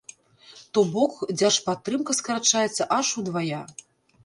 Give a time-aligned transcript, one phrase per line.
[0.77, 3.63] То бок, дзяржпадтрымка скарачаецца аж удвая!